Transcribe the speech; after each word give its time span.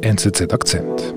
NZZ 0.00 0.52
Akzent. 0.52 1.12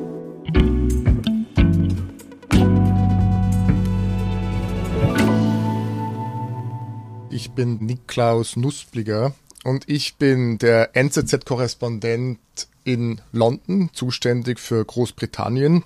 Ich 7.30 7.52
bin 7.52 7.78
Niklaus 7.86 8.56
Nussbliger 8.56 9.36
und 9.64 9.88
ich 9.88 10.16
bin 10.16 10.58
der 10.58 10.96
NZZ-Korrespondent 10.96 12.40
in 12.84 13.22
London, 13.32 13.92
zuständig 13.94 14.60
für 14.60 14.84
Großbritannien. 14.84 15.84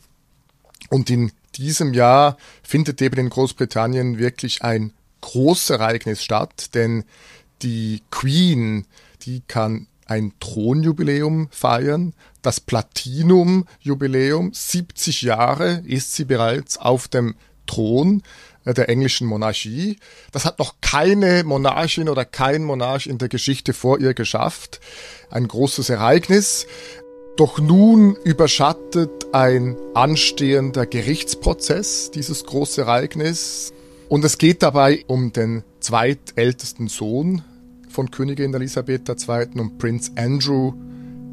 Und 0.89 1.09
in 1.09 1.33
diesem 1.55 1.93
Jahr 1.93 2.37
findet 2.63 3.01
eben 3.01 3.19
in 3.19 3.29
Großbritannien 3.29 4.19
wirklich 4.19 4.61
ein 4.61 4.93
Großereignis 5.19 6.23
statt, 6.23 6.73
denn 6.73 7.03
die 7.61 8.03
Queen, 8.09 8.85
die 9.23 9.41
kann 9.45 9.87
ein 10.05 10.33
Thronjubiläum 10.39 11.47
feiern, 11.51 12.13
das 12.41 12.59
Platinum-Jubiläum. 12.59 14.51
70 14.53 15.23
Jahre 15.23 15.81
ist 15.85 16.15
sie 16.15 16.25
bereits 16.25 16.77
auf 16.77 17.07
dem 17.07 17.35
Thron 17.65 18.21
äh, 18.65 18.73
der 18.73 18.89
englischen 18.89 19.27
Monarchie. 19.27 19.97
Das 20.31 20.45
hat 20.45 20.59
noch 20.59 20.75
keine 20.81 21.43
Monarchin 21.43 22.09
oder 22.09 22.25
kein 22.25 22.63
Monarch 22.63 23.07
in 23.07 23.17
der 23.17 23.29
Geschichte 23.29 23.73
vor 23.73 23.99
ihr 23.99 24.13
geschafft. 24.13 24.79
Ein 25.29 25.47
großes 25.47 25.89
Ereignis. 25.89 26.67
Doch 27.37 27.59
nun 27.59 28.15
überschattet 28.23 29.33
ein 29.33 29.75
anstehender 29.93 30.85
Gerichtsprozess 30.85 32.11
dieses 32.11 32.45
große 32.45 32.81
Ereignis. 32.81 33.73
Und 34.07 34.23
es 34.23 34.37
geht 34.37 34.63
dabei 34.63 35.03
um 35.07 35.33
den 35.33 35.63
zweitältesten 35.79 36.87
Sohn 36.87 37.43
von 37.95 38.11
Königin 38.11 38.53
Elisabeth 38.53 39.07
II. 39.07 39.59
und 39.59 39.77
Prinz 39.77 40.11
Andrew. 40.17 40.73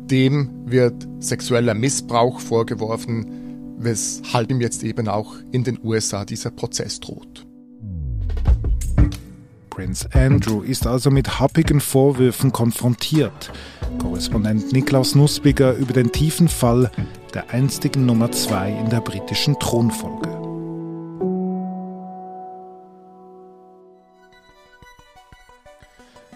Dem 0.06 0.48
wird 0.64 1.08
sexueller 1.18 1.74
Missbrauch 1.74 2.38
vorgeworfen, 2.38 3.76
weshalb 3.78 4.50
ihm 4.50 4.60
jetzt 4.60 4.84
eben 4.84 5.08
auch 5.08 5.34
in 5.50 5.64
den 5.64 5.78
USA 5.82 6.24
dieser 6.24 6.50
Prozess 6.50 7.00
droht. 7.00 7.44
Prinz 9.70 10.06
Andrew 10.12 10.62
ist 10.62 10.86
also 10.86 11.10
mit 11.10 11.40
happigen 11.40 11.80
Vorwürfen 11.80 12.52
konfrontiert. 12.52 13.50
Korrespondent 13.98 14.72
Niklaus 14.72 15.14
Nussbiger 15.16 15.74
über 15.74 15.92
den 15.92 16.12
tiefen 16.12 16.46
Fall 16.48 16.90
der 17.34 17.50
einstigen 17.50 18.06
Nummer 18.06 18.30
zwei 18.30 18.70
in 18.70 18.88
der 18.90 19.00
britischen 19.00 19.58
Thronfolge. 19.58 20.41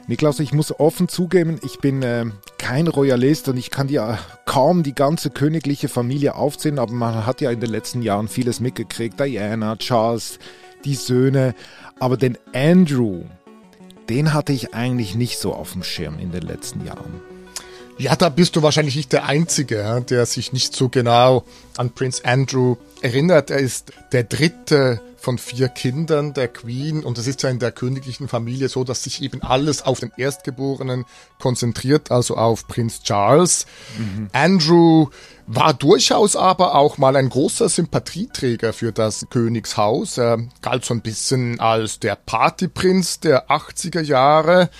Niklaus, 0.08 0.38
ich 0.38 0.52
muss 0.52 0.78
offen 0.78 1.08
zugeben, 1.08 1.58
ich 1.64 1.80
bin 1.80 2.00
äh, 2.04 2.26
kein 2.58 2.86
Royalist 2.86 3.48
und 3.48 3.56
ich 3.56 3.70
kann 3.70 3.88
dir 3.88 4.18
kaum 4.44 4.84
die 4.84 4.94
ganze 4.94 5.30
königliche 5.30 5.88
Familie 5.88 6.36
aufzählen, 6.36 6.78
aber 6.78 6.92
man 6.92 7.26
hat 7.26 7.40
ja 7.40 7.50
in 7.50 7.58
den 7.58 7.70
letzten 7.70 8.02
Jahren 8.02 8.28
vieles 8.28 8.60
mitgekriegt. 8.60 9.18
Diana, 9.18 9.74
Charles, 9.76 10.38
die 10.84 10.94
Söhne. 10.94 11.56
Aber 11.98 12.16
den 12.16 12.38
Andrew, 12.54 13.24
den 14.08 14.32
hatte 14.32 14.52
ich 14.52 14.74
eigentlich 14.74 15.16
nicht 15.16 15.38
so 15.38 15.52
auf 15.52 15.72
dem 15.72 15.82
Schirm 15.82 16.20
in 16.20 16.30
den 16.30 16.42
letzten 16.42 16.86
Jahren. 16.86 17.20
Ja, 17.98 18.14
da 18.14 18.28
bist 18.28 18.54
du 18.54 18.62
wahrscheinlich 18.62 18.94
nicht 18.94 19.12
der 19.12 19.24
Einzige, 19.24 20.04
der 20.08 20.26
sich 20.26 20.52
nicht 20.52 20.76
so 20.76 20.88
genau 20.88 21.44
an 21.76 21.90
Prince 21.90 22.24
Andrew 22.24 22.76
erinnert. 23.00 23.50
Er 23.50 23.58
ist 23.58 23.92
der 24.12 24.22
dritte 24.22 25.00
von 25.26 25.38
vier 25.38 25.68
Kindern 25.68 26.34
der 26.34 26.46
Queen 26.46 27.02
und 27.02 27.18
es 27.18 27.26
ist 27.26 27.42
ja 27.42 27.50
in 27.50 27.58
der 27.58 27.72
königlichen 27.72 28.28
Familie 28.28 28.68
so, 28.68 28.84
dass 28.84 29.02
sich 29.02 29.20
eben 29.22 29.42
alles 29.42 29.82
auf 29.82 29.98
den 29.98 30.12
Erstgeborenen 30.16 31.04
konzentriert, 31.40 32.12
also 32.12 32.36
auf 32.36 32.68
Prinz 32.68 33.02
Charles. 33.02 33.66
Mhm. 33.98 34.28
Andrew 34.32 35.08
war 35.48 35.74
durchaus 35.74 36.36
aber 36.36 36.76
auch 36.76 36.96
mal 36.98 37.16
ein 37.16 37.28
großer 37.28 37.68
Sympathieträger 37.68 38.72
für 38.72 38.92
das 38.92 39.26
Königshaus. 39.28 40.16
Er 40.16 40.38
galt 40.62 40.84
so 40.84 40.94
ein 40.94 41.00
bisschen 41.00 41.58
als 41.58 41.98
der 41.98 42.14
Partyprinz 42.14 43.18
der 43.18 43.50
80er 43.50 44.02
Jahre. 44.02 44.70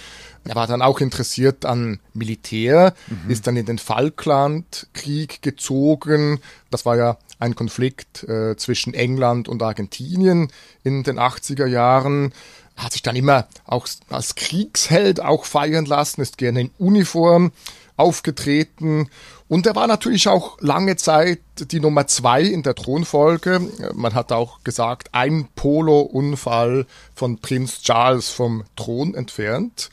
Er 0.45 0.55
war 0.55 0.69
dann 0.69 0.81
auch 0.81 1.01
interessiert 1.01 1.65
an 1.65 1.99
Militär, 2.15 2.95
mhm. 3.09 3.31
ist 3.31 3.49
dann 3.49 3.57
in 3.57 3.67
den 3.67 3.79
Falklandkrieg 3.79 5.43
gezogen. 5.43 6.41
Das 6.71 6.87
war 6.87 6.97
ja 6.97 7.19
ein 7.39 7.55
Konflikt 7.55 8.25
äh, 8.25 8.57
zwischen 8.57 8.95
England 8.95 9.49
und 9.49 9.63
Argentinien 9.63 10.53
in 10.85 11.03
den 11.03 11.19
80er 11.19 11.67
Jahren. 11.67 12.33
Hat 12.77 12.93
sich 12.93 13.03
dann 13.03 13.17
immer 13.17 13.47
auch 13.65 13.89
als 14.11 14.35
Kriegsheld 14.35 15.21
auch 15.21 15.45
feiern 15.45 15.87
lassen, 15.87 16.21
ist 16.21 16.39
gerne 16.39 16.61
in 16.61 16.71
Uniform 16.79 17.53
aufgetreten. 17.97 19.09
Und 19.49 19.67
er 19.67 19.77
war 19.77 19.87
natürlich 19.87 20.29
auch 20.29 20.61
lange 20.61 20.97
Zeit 20.97 21.41
die 21.57 21.81
Nummer 21.81 22.07
zwei 22.07 22.43
in 22.43 22.63
der 22.63 22.75
Thronfolge. 22.75 23.61
Man 23.95 24.15
hat 24.15 24.33
auch 24.33 24.63
gesagt, 24.65 25.11
ein 25.13 25.49
Polo-Unfall 25.55 26.87
von 27.15 27.39
Prinz 27.39 27.81
Charles 27.83 28.29
vom 28.29 28.65
Thron 28.75 29.15
entfernt. 29.15 29.91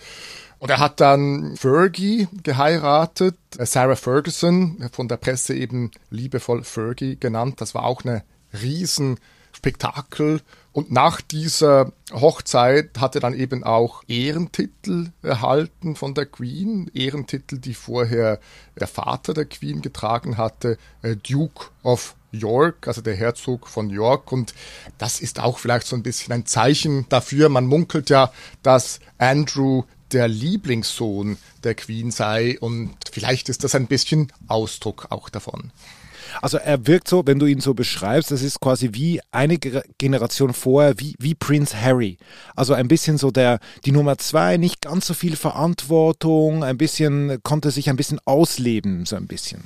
Und 0.63 0.69
er 0.69 0.79
hat 0.79 1.01
dann 1.01 1.57
Fergie 1.57 2.29
geheiratet, 2.41 3.35
äh, 3.57 3.65
Sarah 3.65 3.97
Ferguson, 3.97 4.89
von 4.93 5.09
der 5.09 5.17
Presse 5.17 5.53
eben 5.53 5.91
liebevoll 6.09 6.63
Fergie 6.63 7.17
genannt. 7.19 7.59
Das 7.59 7.75
war 7.75 7.83
auch 7.83 8.05
eine 8.05 8.23
Riesenspektakel. 8.53 10.39
Und 10.71 10.89
nach 10.89 11.19
dieser 11.19 11.91
Hochzeit 12.13 12.91
hat 12.97 13.15
er 13.15 13.19
dann 13.19 13.33
eben 13.33 13.65
auch 13.65 14.03
Ehrentitel 14.07 15.07
erhalten 15.21 15.97
von 15.97 16.13
der 16.13 16.27
Queen. 16.27 16.89
Ehrentitel, 16.93 17.57
die 17.57 17.73
vorher 17.73 18.39
der 18.79 18.87
Vater 18.87 19.33
der 19.33 19.47
Queen 19.47 19.81
getragen 19.81 20.37
hatte, 20.37 20.77
äh, 21.01 21.17
Duke 21.17 21.71
of 21.83 22.15
York, 22.31 22.87
also 22.87 23.01
der 23.01 23.17
Herzog 23.17 23.67
von 23.67 23.89
York. 23.89 24.31
Und 24.31 24.53
das 24.97 25.19
ist 25.19 25.41
auch 25.41 25.57
vielleicht 25.57 25.87
so 25.87 25.97
ein 25.97 26.03
bisschen 26.03 26.31
ein 26.31 26.45
Zeichen 26.45 27.05
dafür. 27.09 27.49
Man 27.49 27.65
munkelt 27.65 28.09
ja, 28.09 28.31
dass 28.61 29.01
Andrew 29.17 29.83
der 30.13 30.27
Lieblingssohn 30.27 31.37
der 31.63 31.75
Queen 31.75 32.11
sei 32.11 32.59
und 32.59 32.95
vielleicht 33.11 33.49
ist 33.49 33.63
das 33.63 33.75
ein 33.75 33.87
bisschen 33.87 34.31
Ausdruck 34.47 35.07
auch 35.09 35.29
davon. 35.29 35.71
Also 36.41 36.57
er 36.57 36.87
wirkt 36.87 37.07
so, 37.07 37.23
wenn 37.25 37.39
du 37.39 37.45
ihn 37.45 37.59
so 37.59 37.73
beschreibst, 37.73 38.31
das 38.31 38.41
ist 38.41 38.59
quasi 38.59 38.89
wie 38.93 39.21
eine 39.31 39.57
Generation 39.57 40.53
vorher, 40.53 40.99
wie, 40.99 41.15
wie 41.19 41.35
Prince 41.35 41.79
Harry. 41.79 42.17
Also 42.55 42.73
ein 42.73 42.87
bisschen 42.87 43.17
so 43.17 43.31
der, 43.31 43.59
die 43.85 43.91
Nummer 43.91 44.17
zwei, 44.17 44.57
nicht 44.57 44.81
ganz 44.81 45.07
so 45.07 45.13
viel 45.13 45.35
Verantwortung, 45.35 46.63
ein 46.63 46.77
bisschen, 46.77 47.41
konnte 47.43 47.71
sich 47.71 47.89
ein 47.89 47.95
bisschen 47.95 48.19
ausleben, 48.25 49.05
so 49.05 49.15
ein 49.15 49.27
bisschen. 49.27 49.63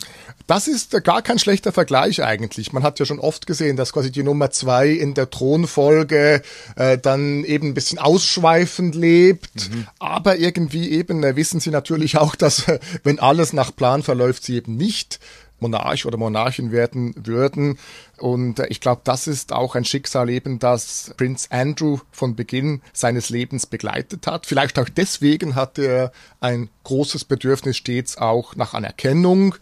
Das 0.48 0.68
ist 0.68 1.04
gar 1.04 1.22
kein 1.22 1.40
schlechter 1.40 1.72
Vergleich 1.72 2.24
eigentlich. 2.24 2.74
Man 2.74 2.84
hat 2.84 3.00
ja 3.00 3.06
schon 3.06 3.20
oft 3.20 3.48
gesehen, 3.48 3.78
dass 3.78 3.94
quasi 3.94 4.12
die 4.12 4.24
Nummer 4.24 4.52
zwei 4.52 4.90
in 4.90 5.14
der 5.14 5.30
Thronfolge 5.30 6.42
äh, 6.76 6.98
dann 6.98 7.44
eben 7.44 7.70
ein 7.70 7.74
bisschen 7.74 8.00
ausschweifend 8.00 8.96
lebt. 8.96 9.70
Mhm. 9.70 9.88
Aber 10.00 10.38
irgendwie 10.38 10.92
eben 10.92 11.24
äh, 11.24 11.36
wissen 11.36 11.60
sie 11.60 11.72
natürlich 11.72 12.18
auch, 12.18 12.36
dass 12.36 12.68
äh, 12.68 12.80
wenn 13.04 13.20
alles 13.20 13.54
nach 13.54 13.76
Plan 13.76 14.04
verläuft, 14.04 14.44
sie 14.44 14.56
eben 14.56 14.78
nicht 14.78 15.20
Monarch 15.60 16.06
oder 16.06 16.18
Monarchin 16.18 16.72
werden 16.72 17.14
würden. 17.18 17.78
Und 18.18 18.60
äh, 18.60 18.68
ich 18.68 18.82
glaube, 18.82 19.02
das 19.04 19.28
ist 19.28 19.54
auch 19.54 19.76
ein 19.76 19.86
Schicksal 19.86 20.30
eben, 20.30 20.60
das 20.60 21.14
Prinz 21.18 21.48
Andrew 21.50 22.00
von 22.12 22.36
Beginn 22.36 22.82
seines 22.94 23.30
Lebens 23.30 23.66
begleitet 23.66 24.28
hat. 24.28 24.46
Vielleicht 24.46 24.80
auch 24.80 24.90
deswegen 24.90 25.56
hatte 25.56 25.86
er 25.86 26.12
ein 26.40 26.70
großes 26.84 27.26
Bedürfnis 27.26 27.78
stets 27.78 28.18
auch 28.18 28.56
nach 28.56 28.74
Anerkennung. 28.74 29.56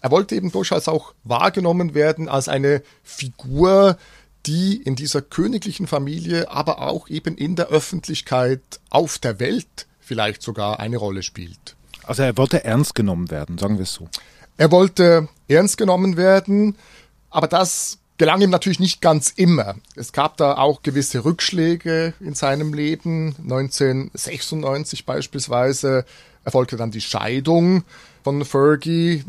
Er 0.00 0.10
wollte 0.10 0.34
eben 0.34 0.52
durchaus 0.52 0.88
auch 0.88 1.14
wahrgenommen 1.24 1.94
werden 1.94 2.28
als 2.28 2.48
eine 2.48 2.82
Figur, 3.02 3.96
die 4.46 4.76
in 4.76 4.96
dieser 4.96 5.22
königlichen 5.22 5.86
Familie, 5.86 6.50
aber 6.50 6.82
auch 6.82 7.08
eben 7.08 7.36
in 7.36 7.56
der 7.56 7.68
Öffentlichkeit 7.68 8.60
auf 8.90 9.18
der 9.18 9.40
Welt 9.40 9.86
vielleicht 10.00 10.42
sogar 10.42 10.80
eine 10.80 10.98
Rolle 10.98 11.22
spielt. 11.22 11.76
Also 12.02 12.22
er 12.22 12.36
wollte 12.36 12.64
ernst 12.64 12.94
genommen 12.94 13.30
werden, 13.30 13.56
sagen 13.56 13.78
wir 13.78 13.84
es 13.84 13.94
so. 13.94 14.08
Er 14.56 14.70
wollte 14.70 15.28
ernst 15.48 15.78
genommen 15.78 16.16
werden, 16.16 16.76
aber 17.30 17.48
das 17.48 17.98
gelang 18.18 18.40
ihm 18.40 18.50
natürlich 18.50 18.80
nicht 18.80 19.00
ganz 19.00 19.30
immer. 19.30 19.74
Es 19.96 20.12
gab 20.12 20.36
da 20.36 20.54
auch 20.56 20.82
gewisse 20.82 21.24
Rückschläge 21.24 22.14
in 22.20 22.34
seinem 22.34 22.72
Leben. 22.72 23.34
1996 23.42 25.04
beispielsweise 25.04 26.04
erfolgte 26.44 26.76
dann 26.76 26.92
die 26.92 27.00
Scheidung 27.00 27.82
von 28.22 28.44
Fergie. 28.44 29.24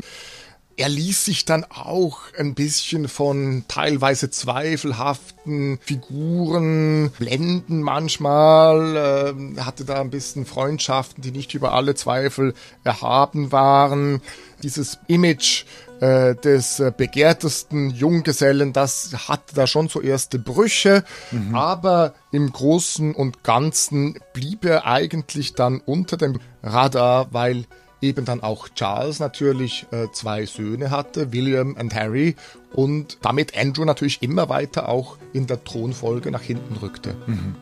Er 0.78 0.90
ließ 0.90 1.24
sich 1.24 1.46
dann 1.46 1.64
auch 1.64 2.18
ein 2.38 2.54
bisschen 2.54 3.08
von 3.08 3.64
teilweise 3.66 4.28
zweifelhaften 4.28 5.78
Figuren 5.80 7.10
blenden 7.18 7.80
manchmal, 7.80 9.34
äh, 9.56 9.60
hatte 9.62 9.86
da 9.86 10.02
ein 10.02 10.10
bisschen 10.10 10.44
Freundschaften, 10.44 11.22
die 11.22 11.30
nicht 11.30 11.54
über 11.54 11.72
alle 11.72 11.94
Zweifel 11.94 12.52
erhaben 12.84 13.52
waren. 13.52 14.20
Dieses 14.62 14.98
Image 15.06 15.64
äh, 16.00 16.34
des 16.34 16.78
äh, 16.78 16.92
begehrtesten 16.94 17.88
Junggesellen, 17.88 18.74
das 18.74 19.28
hatte 19.28 19.54
da 19.54 19.66
schon 19.66 19.88
so 19.88 20.02
erste 20.02 20.38
Brüche, 20.38 21.04
mhm. 21.30 21.54
aber 21.54 22.12
im 22.32 22.52
Großen 22.52 23.14
und 23.14 23.42
Ganzen 23.44 24.18
blieb 24.34 24.66
er 24.66 24.84
eigentlich 24.84 25.54
dann 25.54 25.80
unter 25.80 26.18
dem 26.18 26.38
Radar, 26.62 27.28
weil 27.32 27.64
eben 28.00 28.24
dann 28.24 28.42
auch 28.42 28.68
Charles 28.68 29.20
natürlich 29.20 29.86
äh, 29.90 30.06
zwei 30.12 30.46
Söhne 30.46 30.90
hatte, 30.90 31.32
William 31.32 31.74
und 31.74 31.94
Harry, 31.94 32.36
und 32.72 33.18
damit 33.22 33.56
Andrew 33.56 33.84
natürlich 33.84 34.22
immer 34.22 34.48
weiter 34.48 34.88
auch 34.88 35.16
in 35.32 35.46
der 35.46 35.64
Thronfolge 35.64 36.30
nach 36.30 36.42
hinten 36.42 36.76
rückte. 36.76 37.16
Mhm. 37.26 37.56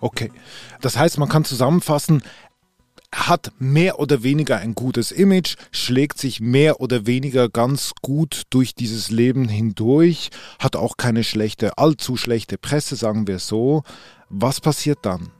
Okay, 0.00 0.30
das 0.80 0.98
heißt, 0.98 1.18
man 1.18 1.28
kann 1.28 1.44
zusammenfassen, 1.44 2.22
hat 3.14 3.52
mehr 3.58 4.00
oder 4.00 4.22
weniger 4.22 4.58
ein 4.58 4.74
gutes 4.74 5.12
Image, 5.12 5.56
schlägt 5.70 6.18
sich 6.18 6.40
mehr 6.40 6.80
oder 6.80 7.06
weniger 7.06 7.48
ganz 7.48 7.92
gut 8.02 8.42
durch 8.50 8.74
dieses 8.74 9.10
Leben 9.10 9.48
hindurch, 9.48 10.30
hat 10.58 10.76
auch 10.76 10.96
keine 10.96 11.24
schlechte, 11.24 11.78
allzu 11.78 12.16
schlechte 12.16 12.58
Presse, 12.58 12.96
sagen 12.96 13.26
wir 13.26 13.38
so. 13.38 13.82
Was 14.28 14.60
passiert 14.60 14.98
dann? 15.02 15.30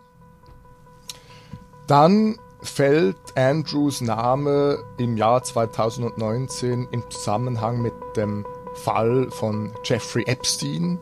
Dann 1.86 2.38
fällt 2.64 3.36
Andrews 3.36 4.00
Name 4.00 4.82
im 4.96 5.16
Jahr 5.16 5.42
2019 5.42 6.88
im 6.90 7.08
Zusammenhang 7.10 7.80
mit 7.80 7.94
dem 8.16 8.44
Fall 8.74 9.30
von 9.30 9.72
Jeffrey 9.84 10.24
Epstein. 10.26 10.98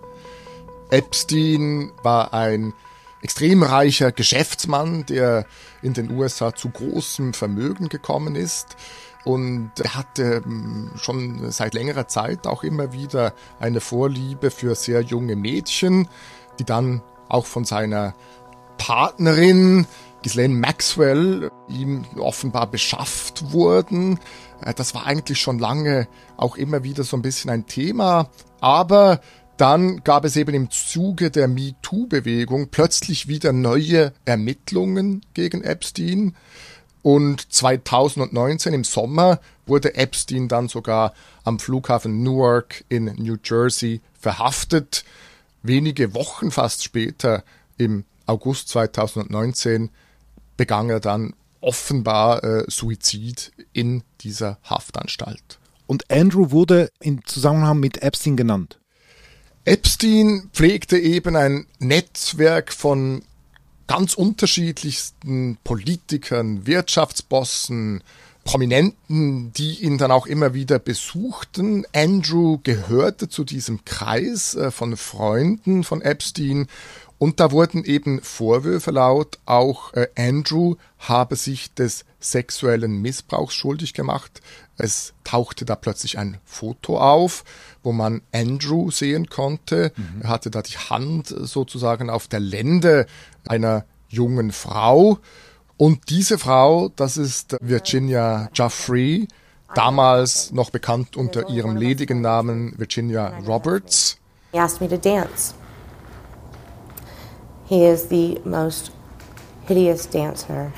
Epstein 0.90 1.92
war 2.02 2.34
ein 2.34 2.74
extrem 3.22 3.62
reicher 3.62 4.12
Geschäftsmann, 4.12 5.06
der 5.06 5.46
in 5.80 5.94
den 5.94 6.10
USA 6.10 6.54
zu 6.54 6.68
großem 6.68 7.32
Vermögen 7.32 7.88
gekommen 7.88 8.34
ist. 8.34 8.76
Und 9.24 9.70
er 9.80 9.94
hatte 9.94 10.42
ähm, 10.44 10.90
schon 10.96 11.52
seit 11.52 11.74
längerer 11.74 12.08
Zeit 12.08 12.46
auch 12.48 12.64
immer 12.64 12.92
wieder 12.92 13.32
eine 13.60 13.80
Vorliebe 13.80 14.50
für 14.50 14.74
sehr 14.74 15.00
junge 15.00 15.36
Mädchen, 15.36 16.08
die 16.58 16.64
dann 16.64 17.02
auch 17.28 17.46
von 17.46 17.64
seiner 17.64 18.14
Partnerin 18.78 19.86
Ghislaine 20.22 20.54
Maxwell 20.54 21.50
ihm 21.68 22.04
offenbar 22.16 22.70
beschafft 22.70 23.52
wurden. 23.52 24.18
Äh, 24.64 24.74
das 24.74 24.94
war 24.94 25.06
eigentlich 25.06 25.40
schon 25.40 25.58
lange 25.58 26.08
auch 26.36 26.56
immer 26.56 26.84
wieder 26.84 27.04
so 27.04 27.16
ein 27.16 27.22
bisschen 27.22 27.50
ein 27.50 27.66
Thema. 27.66 28.30
Aber 28.60 29.20
dann 29.56 30.02
gab 30.02 30.24
es 30.24 30.36
eben 30.36 30.54
im 30.54 30.70
Zuge 30.70 31.30
der 31.30 31.48
MeToo-Bewegung 31.48 32.68
plötzlich 32.70 33.28
wieder 33.28 33.52
neue 33.52 34.12
Ermittlungen 34.24 35.22
gegen 35.34 35.62
Epstein. 35.62 36.34
Und 37.02 37.52
2019 37.52 38.74
im 38.74 38.84
Sommer 38.84 39.40
wurde 39.66 39.96
Epstein 39.96 40.48
dann 40.48 40.68
sogar 40.68 41.14
am 41.44 41.58
Flughafen 41.58 42.22
Newark 42.22 42.84
in 42.88 43.04
New 43.16 43.36
Jersey 43.42 44.00
verhaftet. 44.18 45.04
Wenige 45.62 46.14
Wochen 46.14 46.50
fast 46.50 46.84
später, 46.84 47.44
im 47.76 48.04
August 48.26 48.68
2019, 48.68 49.90
begann 50.56 50.90
er 50.90 51.00
dann 51.00 51.34
offenbar 51.60 52.42
äh, 52.44 52.64
Suizid 52.68 53.52
in 53.72 54.02
dieser 54.20 54.58
Haftanstalt. 54.64 55.58
Und 55.86 56.10
Andrew 56.10 56.50
wurde 56.50 56.90
im 57.00 57.24
Zusammenhang 57.24 57.78
mit 57.80 58.02
Epstein 58.02 58.36
genannt. 58.36 58.78
Epstein 59.64 60.50
pflegte 60.52 60.98
eben 60.98 61.36
ein 61.36 61.66
Netzwerk 61.78 62.72
von 62.72 63.22
ganz 63.86 64.14
unterschiedlichsten 64.14 65.58
Politikern, 65.62 66.66
Wirtschaftsbossen, 66.66 68.02
Prominenten, 68.44 69.52
die 69.52 69.84
ihn 69.84 69.98
dann 69.98 70.10
auch 70.10 70.26
immer 70.26 70.52
wieder 70.52 70.80
besuchten. 70.80 71.84
Andrew 71.94 72.58
gehörte 72.62 73.28
zu 73.28 73.44
diesem 73.44 73.84
Kreis 73.84 74.54
äh, 74.56 74.70
von 74.72 74.96
Freunden 74.96 75.84
von 75.84 76.02
Epstein 76.02 76.66
und 77.22 77.38
da 77.38 77.52
wurden 77.52 77.84
eben 77.84 78.20
Vorwürfe 78.20 78.90
laut, 78.90 79.38
auch 79.46 79.92
äh, 79.92 80.08
Andrew 80.18 80.74
habe 80.98 81.36
sich 81.36 81.72
des 81.72 82.04
sexuellen 82.18 83.00
Missbrauchs 83.00 83.54
schuldig 83.54 83.94
gemacht. 83.94 84.40
Es 84.76 85.14
tauchte 85.22 85.64
da 85.64 85.76
plötzlich 85.76 86.18
ein 86.18 86.38
Foto 86.44 86.98
auf, 86.98 87.44
wo 87.84 87.92
man 87.92 88.22
Andrew 88.32 88.90
sehen 88.90 89.28
konnte. 89.28 89.92
Mhm. 89.94 90.22
Er 90.22 90.30
hatte 90.30 90.50
da 90.50 90.62
die 90.62 90.76
Hand 90.76 91.28
sozusagen 91.28 92.10
auf 92.10 92.26
der 92.26 92.40
Lende 92.40 93.06
einer 93.46 93.84
jungen 94.08 94.50
Frau. 94.50 95.20
Und 95.76 96.10
diese 96.10 96.38
Frau, 96.38 96.88
das 96.96 97.18
ist 97.18 97.56
Virginia 97.60 98.50
Jaffrey, 98.52 99.28
damals 99.76 100.50
noch 100.50 100.70
bekannt 100.70 101.16
unter 101.16 101.48
ihrem 101.48 101.76
ledigen 101.76 102.20
Namen 102.20 102.76
Virginia 102.78 103.28
Roberts. 103.46 104.18
He 104.50 104.58
asked 104.58 104.80
me 104.80 104.88
to 104.88 104.96
dance. 104.96 105.54
He 107.72 107.86
is 107.86 108.08
the 108.08 108.38
most 108.44 108.90
hideous 109.64 110.04
dancer 110.04 110.74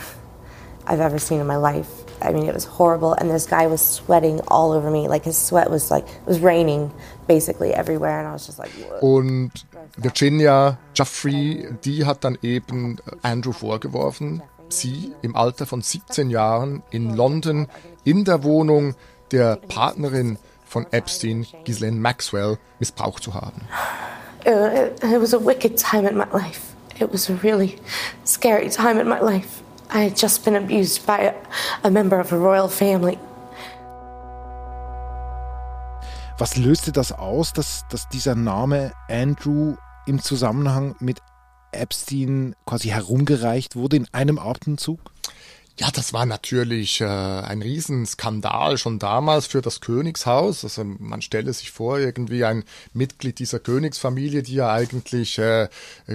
I've 0.86 1.00
ever 1.00 1.18
seen 1.18 1.40
in 1.40 1.46
my 1.48 1.56
life. 1.56 1.90
I 2.22 2.30
mean, 2.30 2.46
it 2.46 2.54
was 2.54 2.66
horrible, 2.66 3.14
and 3.14 3.28
this 3.28 3.46
guy 3.46 3.66
was 3.66 3.80
sweating 3.80 4.40
all 4.46 4.70
over 4.70 4.92
me. 4.92 5.08
Like 5.08 5.24
his 5.24 5.36
sweat 5.36 5.72
was 5.72 5.90
like 5.90 6.06
it 6.06 6.24
was 6.24 6.38
raining 6.38 6.92
basically 7.26 7.74
everywhere, 7.74 8.20
and 8.20 8.28
I 8.28 8.32
was 8.32 8.46
just 8.46 8.60
like. 8.60 8.70
Und 9.00 9.50
Virginia 9.96 10.78
Jeffrey, 10.94 11.66
die 11.84 12.04
hat 12.06 12.22
dann 12.22 12.38
eben 12.42 13.00
Andrew 13.22 13.50
vorgeworfen, 13.50 14.44
sie 14.68 15.16
im 15.22 15.34
Alter 15.34 15.66
von 15.66 15.82
17 15.82 16.30
Jahren 16.30 16.84
in 16.92 17.16
London 17.16 17.66
in 18.04 18.24
der 18.24 18.44
Wohnung 18.44 18.94
der 19.32 19.56
Partnerin 19.56 20.38
von 20.64 20.86
Epstein, 20.92 21.44
Ghislaine 21.64 21.98
Maxwell, 21.98 22.58
missbraucht 22.78 23.24
zu 23.24 23.34
haben. 23.34 23.62
It 24.46 25.20
was 25.20 25.32
a 25.32 25.44
wicked 25.44 25.76
time 25.76 26.06
in 26.06 26.18
my 26.18 26.26
life. 26.30 26.73
It 27.00 27.12
was 27.12 27.28
a 27.28 27.34
really 27.42 27.78
scary 28.24 28.70
time 28.70 29.00
in 29.00 29.08
my 29.08 29.20
life. 29.20 29.62
I 29.90 30.04
had 30.04 30.16
just 30.16 30.44
been 30.44 30.56
abused 30.56 31.06
by 31.06 31.18
a, 31.18 31.34
a 31.82 31.90
member 31.90 32.20
of 32.20 32.32
a 32.32 32.36
royal 32.36 32.68
family. 32.68 33.18
Was 36.38 36.56
löste 36.56 36.90
das 36.90 37.12
aus, 37.12 37.52
dass, 37.52 37.84
dass 37.90 38.08
dieser 38.08 38.34
Name 38.34 38.92
Andrew 39.08 39.76
im 40.06 40.20
Zusammenhang 40.20 40.96
mit 40.98 41.20
Epstein 41.70 42.56
quasi 42.66 42.88
herumgereicht 42.88 43.76
wurde 43.76 43.96
in 43.96 44.08
einem 44.12 44.38
Atemzug? 44.38 45.13
Ja, 45.76 45.90
das 45.90 46.12
war 46.12 46.24
natürlich 46.24 47.00
äh, 47.00 47.04
ein 47.04 47.60
Riesenskandal 47.60 48.78
schon 48.78 49.00
damals 49.00 49.46
für 49.46 49.60
das 49.60 49.80
Königshaus. 49.80 50.62
Also 50.62 50.84
man 50.84 51.20
stelle 51.20 51.52
sich 51.52 51.72
vor, 51.72 51.98
irgendwie 51.98 52.44
ein 52.44 52.62
Mitglied 52.92 53.40
dieser 53.40 53.58
Königsfamilie, 53.58 54.44
die 54.44 54.54
ja 54.54 54.72
eigentlich 54.72 55.36
äh, 55.38 55.68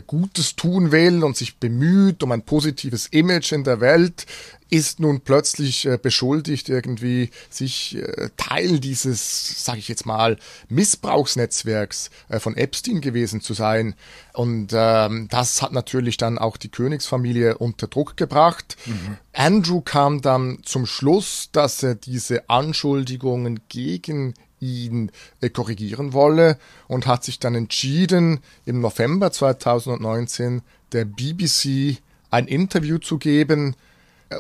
Gutes 0.08 0.56
tun 0.56 0.94
will 0.94 1.26
und 1.26 1.36
sich 1.36 1.58
bemüht 1.58 2.24
um 2.24 2.32
ein 2.32 2.44
positives 2.44 3.08
Image 3.08 3.52
in 3.52 3.66
der 3.66 3.82
Welt, 3.82 4.26
ist 4.70 5.00
nun 5.00 5.22
plötzlich 5.22 5.86
äh, 5.86 5.98
beschuldigt, 5.98 6.70
irgendwie 6.70 7.32
sich 7.50 7.98
äh, 7.98 8.30
Teil 8.38 8.80
dieses, 8.80 9.64
sage 9.64 9.80
ich 9.80 9.88
jetzt 9.88 10.06
mal, 10.06 10.38
Missbrauchsnetzwerks 10.70 12.10
äh, 12.30 12.40
von 12.40 12.56
Epstein 12.56 13.02
gewesen 13.02 13.42
zu 13.42 13.54
sein. 13.54 13.96
Und 14.34 14.72
ähm, 14.74 15.28
das 15.30 15.62
hat 15.62 15.72
natürlich 15.72 16.18
dann 16.18 16.38
auch 16.38 16.58
die 16.58 16.70
Königsfamilie 16.70 17.58
unter 17.58 17.88
Druck 17.88 18.16
gebracht. 18.16 18.78
Mhm. 18.86 19.18
Andrew 19.34 19.82
kam 19.82 20.22
dann 20.22 20.60
zum 20.64 20.86
Schluss, 20.86 21.50
dass 21.52 21.82
er 21.84 21.96
diese 21.96 22.50
Anschuldigungen 22.50 23.62
gegen 23.70 24.34
ihn 24.60 25.12
äh, 25.42 25.50
korrigieren 25.50 26.14
wolle 26.14 26.58
und 26.88 27.08
hat 27.08 27.24
sich 27.24 27.40
dann 27.40 27.56
entschieden, 27.56 28.40
im 28.66 28.82
November 28.82 29.32
2019 29.32 30.62
der 30.92 31.06
BBC 31.06 31.98
ein 32.32 32.48
Interview 32.48 32.98
zu 32.98 33.18
geben, 33.18 33.76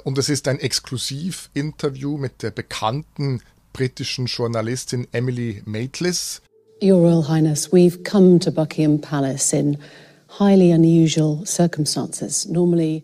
und 0.03 0.17
es 0.17 0.29
ist 0.29 0.48
ein 0.48 0.60
Exklusivinterview 0.60 2.17
mit 2.17 2.43
der 2.43 2.51
bekannten 2.51 3.41
britischen 3.74 4.25
Journalistin 4.25 5.08
Emily 5.12 5.62
Maitlis. 5.65 6.41
Your 6.81 7.00
Royal 7.00 7.27
Highness, 7.27 7.72
we've 7.72 8.03
come 8.03 8.39
to 8.39 8.51
Buckingham 8.51 9.01
Palace 9.01 9.53
in 9.53 9.77
highly 10.39 10.72
unusual 10.72 11.46
circumstances. 11.46 12.46
Normally 12.46 13.03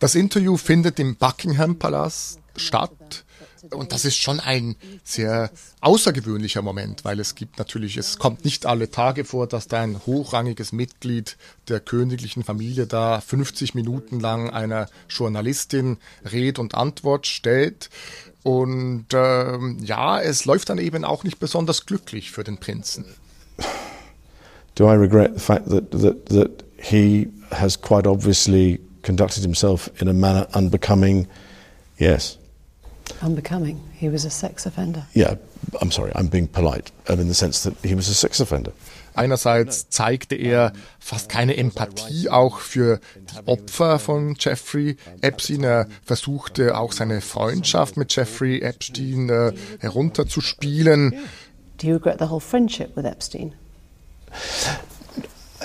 das 0.00 0.14
Interview 0.14 0.56
findet 0.56 0.98
im 0.98 1.16
Buckingham 1.16 1.78
Palace 1.78 2.38
statt 2.56 3.24
und 3.70 3.92
das 3.92 4.04
ist 4.04 4.16
schon 4.16 4.40
ein 4.40 4.76
sehr 5.04 5.50
außergewöhnlicher 5.80 6.62
Moment, 6.62 7.04
weil 7.04 7.20
es 7.20 7.34
gibt 7.34 7.58
natürlich, 7.58 7.96
es 7.96 8.18
kommt 8.18 8.44
nicht 8.44 8.66
alle 8.66 8.90
Tage 8.90 9.24
vor, 9.24 9.46
dass 9.46 9.68
da 9.68 9.80
ein 9.80 10.00
hochrangiges 10.06 10.72
Mitglied 10.72 11.36
der 11.68 11.80
königlichen 11.80 12.44
Familie 12.44 12.86
da 12.86 13.20
50 13.20 13.74
Minuten 13.74 14.20
lang 14.20 14.50
einer 14.50 14.88
Journalistin 15.08 15.98
Red 16.30 16.58
und 16.58 16.74
Antwort 16.74 17.26
stellt. 17.26 17.90
Und 18.42 19.06
ähm, 19.14 19.78
ja, 19.82 20.20
es 20.20 20.44
läuft 20.44 20.68
dann 20.68 20.78
eben 20.78 21.04
auch 21.04 21.24
nicht 21.24 21.38
besonders 21.38 21.86
glücklich 21.86 22.30
für 22.30 22.44
den 22.44 22.58
Prinzen. 22.58 23.06
Do 24.74 24.90
I 24.90 24.96
regret 24.96 25.34
the 25.34 25.40
fact 25.40 25.68
that, 25.70 25.90
that, 25.92 26.26
that 26.26 26.64
he 26.76 27.28
has 27.50 27.80
quite 27.80 28.06
obviously 28.06 28.80
conducted 29.02 29.42
himself 29.42 29.88
in 30.00 30.08
a 30.08 30.12
manner 30.12 30.46
unbecoming? 30.54 31.26
Yes. 31.96 32.38
Unbecoming. 33.24 33.80
He 33.98 34.08
was 34.08 34.24
a 34.24 34.30
sex 34.30 34.66
offender. 34.66 35.06
Yeah, 35.14 35.36
I'm 35.80 35.90
sorry, 35.90 36.12
I'm 36.14 36.28
being 36.28 36.48
polite 36.48 36.92
in 37.08 37.28
the 37.28 37.34
sense 37.34 37.62
that 37.62 37.74
he 37.82 37.94
was 37.94 38.08
a 38.08 38.14
sex 38.14 38.40
offender. 38.40 38.72
Einerseits 39.16 39.88
zeigte 39.90 40.34
er 40.34 40.72
fast 40.98 41.28
keine 41.28 41.56
Empathie 41.56 42.28
auch 42.30 42.58
für 42.58 43.00
die 43.16 43.46
Opfer 43.46 44.00
von 44.00 44.34
Jeffrey 44.38 44.96
Epstein. 45.20 45.62
Er 45.62 45.86
versuchte 46.02 46.76
auch 46.76 46.92
seine 46.92 47.20
Freundschaft 47.20 47.96
mit 47.96 48.14
Jeffrey 48.14 48.60
Epstein 48.60 49.28
äh, 49.28 49.52
herunterzuspielen. 49.78 51.14
Do 51.78 51.86
you 51.86 51.94
regret 51.94 52.18
the 52.18 52.28
whole 52.28 52.40
friendship 52.40 52.96
with 52.96 53.04
Epstein? 53.04 53.54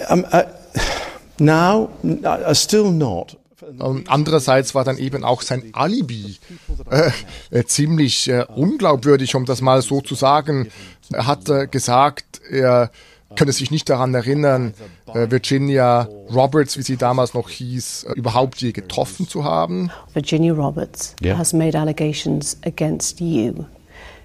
Um, 0.09 0.25
uh, 0.31 0.43
now, 1.39 1.89
uh, 2.23 2.53
still 2.53 2.91
not. 2.91 3.35
Und 3.77 4.09
andererseits 4.09 4.73
war 4.75 4.83
dann 4.83 4.97
eben 4.97 5.23
auch 5.23 5.41
sein 5.41 5.69
Alibi 5.73 6.37
äh, 6.89 7.11
äh, 7.51 7.63
ziemlich 7.65 8.29
äh, 8.29 8.45
unglaubwürdig, 8.45 9.35
um 9.35 9.45
das 9.45 9.61
mal 9.61 9.81
so 9.81 10.01
zu 10.01 10.15
sagen. 10.15 10.69
Er 11.11 11.27
hat 11.27 11.49
äh, 11.49 11.67
gesagt, 11.67 12.41
er 12.49 12.91
könne 13.35 13.51
sich 13.51 13.69
nicht 13.71 13.89
daran 13.89 14.13
erinnern, 14.13 14.73
äh, 15.13 15.29
Virginia 15.29 16.07
Roberts, 16.33 16.77
wie 16.77 16.81
sie 16.81 16.97
damals 16.97 17.33
noch 17.33 17.49
hieß, 17.49 18.05
äh, 18.05 18.13
überhaupt 18.13 18.61
je 18.61 18.71
getroffen 18.71 19.27
zu 19.27 19.43
haben. 19.43 19.91
Virginia 20.13 20.53
Roberts 20.53 21.15
Yeah. 21.23 21.37
has 21.37 21.53
made 21.53 21.77
allegations 21.77 22.57
against 22.65 23.19
you. 23.19 23.65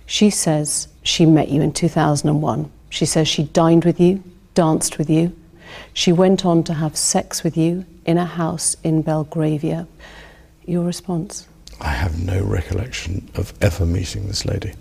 She 0.06 0.30
says 0.30 0.88
she 1.02 1.26
met 1.26 1.48
you 1.48 1.62
in 1.62 1.74
2001. 1.74 2.66
She 2.90 3.06
says 3.06 3.28
she 3.28 3.48
dined 3.52 3.84
with 3.84 3.98
you, 3.98 4.20
danced 4.54 4.98
with 4.98 5.08
you. 5.08 5.32
She 5.92 6.12
went 6.16 6.44
on 6.44 6.64
to 6.64 6.74
have 6.74 6.96
sex 6.96 7.42
with 7.44 7.56
you 7.56 7.84
in 8.04 8.18
a 8.18 8.26
house 8.26 8.76
in 8.82 9.02
Belgravia. 9.02 9.86
Your 10.66 10.84
response? 10.86 11.46
I 11.80 11.88
have 11.88 12.18
no 12.18 12.42
recollection 12.42 13.28
of 13.36 13.52
ever 13.60 13.84
meeting 13.84 14.28
this 14.28 14.44
lady. 14.44 14.72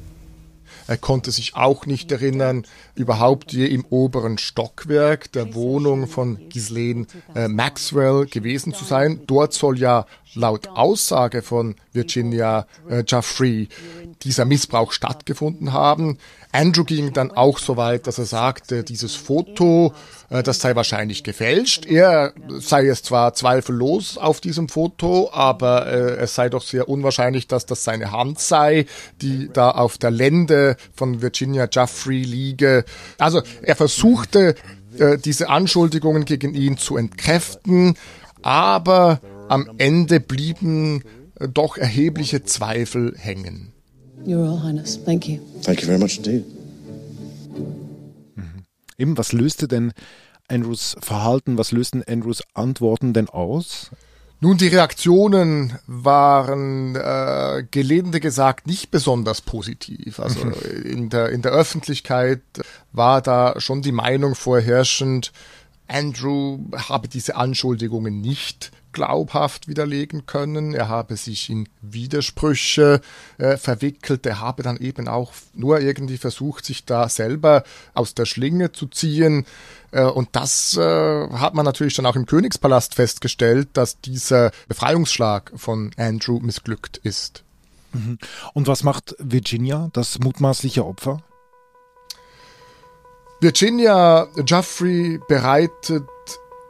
Er 0.87 0.97
konnte 0.97 1.31
sich 1.31 1.55
auch 1.55 1.85
nicht 1.85 2.11
erinnern, 2.11 2.65
überhaupt 2.95 3.53
je 3.53 3.67
im 3.67 3.85
oberen 3.89 4.37
Stockwerk 4.37 5.31
der 5.31 5.53
Wohnung 5.55 6.07
von 6.07 6.37
Ghislaine 6.49 7.07
äh, 7.35 7.47
Maxwell 7.47 8.25
gewesen 8.25 8.73
zu 8.73 8.83
sein. 8.83 9.21
Dort 9.25 9.53
soll 9.53 9.79
ja 9.79 10.05
laut 10.35 10.67
Aussage 10.69 11.41
von 11.41 11.75
Virginia 11.91 12.67
äh, 12.89 13.03
Jaffrey 13.07 13.69
dieser 14.23 14.45
Missbrauch 14.45 14.91
stattgefunden 14.91 15.73
haben. 15.73 16.17
Andrew 16.51 16.83
ging 16.83 17.13
dann 17.13 17.31
auch 17.31 17.57
so 17.57 17.77
weit, 17.77 18.05
dass 18.07 18.19
er 18.19 18.25
sagte, 18.25 18.83
dieses 18.83 19.15
Foto, 19.15 19.93
äh, 20.29 20.43
das 20.43 20.59
sei 20.59 20.75
wahrscheinlich 20.75 21.23
gefälscht. 21.23 21.85
Er 21.85 22.33
sei 22.59 22.87
es 22.87 23.03
zwar 23.03 23.33
zweifellos 23.33 24.17
auf 24.17 24.39
diesem 24.39 24.69
Foto, 24.69 25.31
aber 25.33 25.87
äh, 25.87 26.15
es 26.17 26.35
sei 26.35 26.49
doch 26.49 26.61
sehr 26.61 26.87
unwahrscheinlich, 26.87 27.47
dass 27.47 27.65
das 27.65 27.83
seine 27.83 28.11
Hand 28.11 28.39
sei, 28.39 28.85
die 29.21 29.49
da 29.51 29.71
auf 29.71 29.97
der 29.97 30.11
Lende 30.11 30.77
von 30.93 31.21
Virginia 31.21 31.67
Jaffrey 31.71 32.21
liege. 32.21 32.85
Also 33.17 33.41
er 33.61 33.75
versuchte, 33.75 34.55
äh, 34.97 35.17
diese 35.17 35.49
Anschuldigungen 35.49 36.25
gegen 36.25 36.53
ihn 36.53 36.77
zu 36.77 36.97
entkräften, 36.97 37.97
aber 38.43 39.21
am 39.53 39.69
Ende 39.77 40.19
blieben 40.19 41.03
äh, 41.39 41.47
doch 41.47 41.77
erhebliche 41.77 42.43
Zweifel 42.43 43.13
hängen. 43.17 43.71
Your 44.25 44.37
Royal 44.37 44.63
Highness, 44.63 45.03
thank 45.03 45.27
you. 45.27 45.39
Thank 45.61 45.81
you 45.81 45.87
very 45.87 45.99
much 45.99 46.17
indeed. 46.17 46.45
Eben, 48.97 49.17
was 49.17 49.33
löste 49.33 49.67
denn 49.67 49.91
Andrews 50.47 50.95
Verhalten, 50.99 51.57
was 51.57 51.71
lösten 51.71 52.03
Andrews 52.03 52.43
Antworten 52.53 53.13
denn 53.13 53.27
aus? 53.27 53.89
Nun, 54.39 54.57
die 54.57 54.67
Reaktionen 54.67 55.79
waren 55.87 56.95
äh, 56.95 57.63
gelinde 57.71 58.19
gesagt 58.19 58.67
nicht 58.67 58.91
besonders 58.91 59.41
positiv. 59.41 60.19
Also 60.19 60.49
in 60.83 61.09
der, 61.09 61.29
in 61.29 61.41
der 61.41 61.53
Öffentlichkeit 61.53 62.41
war 62.91 63.21
da 63.21 63.59
schon 63.59 63.81
die 63.81 63.93
Meinung 63.93 64.35
vorherrschend, 64.35 65.31
Andrew 65.87 66.59
habe 66.75 67.07
diese 67.07 67.35
Anschuldigungen 67.35 68.21
nicht 68.21 68.71
glaubhaft 68.93 69.67
widerlegen 69.67 70.25
können. 70.25 70.73
Er 70.73 70.87
habe 70.87 71.17
sich 71.17 71.49
in 71.49 71.67
Widersprüche 71.81 73.01
äh, 73.37 73.57
verwickelt. 73.57 74.25
Er 74.25 74.39
habe 74.39 74.63
dann 74.63 74.77
eben 74.77 75.07
auch 75.07 75.33
nur 75.53 75.81
irgendwie 75.81 76.17
versucht, 76.17 76.65
sich 76.65 76.85
da 76.85 77.09
selber 77.09 77.63
aus 77.93 78.15
der 78.15 78.25
Schlinge 78.25 78.71
zu 78.71 78.87
ziehen. 78.87 79.45
Äh, 79.91 80.03
und 80.03 80.29
das 80.31 80.77
äh, 80.77 81.29
hat 81.29 81.53
man 81.53 81.65
natürlich 81.65 81.95
dann 81.95 82.05
auch 82.05 82.15
im 82.15 82.25
Königspalast 82.25 82.95
festgestellt, 82.95 83.69
dass 83.73 83.99
dieser 83.99 84.51
Befreiungsschlag 84.67 85.51
von 85.55 85.91
Andrew 85.97 86.39
missglückt 86.39 86.97
ist. 86.97 87.43
Und 88.53 88.67
was 88.67 88.83
macht 88.83 89.15
Virginia, 89.19 89.89
das 89.93 90.17
mutmaßliche 90.17 90.83
Opfer? 90.83 91.21
Virginia 93.39 94.27
Jeffrey 94.47 95.19
bereitet 95.27 96.03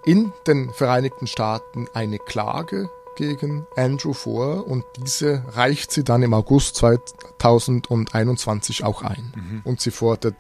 in 0.05 0.31
den 0.48 0.72
Vereinigten 0.72 1.27
Staaten 1.27 1.88
eine 1.93 2.19
Klage 2.19 2.89
gegen 3.15 3.67
Andrew 3.75 4.13
vor 4.13 4.67
und 4.67 4.86
diese 4.98 5.43
reicht 5.50 5.91
sie 5.91 6.03
dann 6.03 6.24
im 6.24 6.33
August 6.33 6.77
2021 6.77 8.83
auch 8.83 9.03
ein. 9.03 9.62
Und 9.63 9.81
sie 9.81 9.91
fordert 9.91 10.36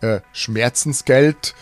äh, 0.00 0.20
Schmerzensgeld 0.32 1.54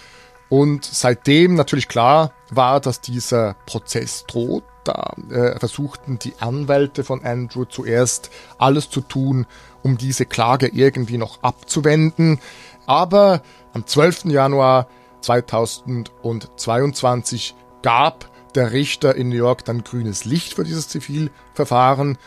und 0.48 0.84
seitdem 0.84 1.54
natürlich 1.54 1.88
klar 1.88 2.32
war, 2.50 2.80
dass 2.80 3.00
dieser 3.00 3.54
Prozess 3.66 4.25
droht. 4.26 4.64
Da 4.84 5.14
äh, 5.30 5.58
versuchten 5.58 6.20
die 6.20 6.34
Anwälte 6.38 7.02
von 7.02 7.25
Andrew 7.25 7.64
zuerst 7.64 8.30
alles 8.58 8.88
zu 8.88 9.00
tun, 9.00 9.46
um 9.82 9.98
diese 9.98 10.26
Klage 10.26 10.68
irgendwie 10.68 11.18
noch 11.18 11.42
abzuwenden. 11.42 12.38
Aber 12.86 13.42
am 13.72 13.84
12. 13.84 14.26
Januar 14.26 14.86
2022 15.26 17.54
gab 17.83 18.30
der 18.54 18.73
Richter 18.73 19.14
in 19.14 19.28
New 19.28 19.37
York 19.37 19.64
dann 19.64 19.85
grünes 19.85 20.25
Licht 20.25 20.54
für 20.54 20.64
dieses 20.64 20.88
Zivilverfahren. 20.88 22.18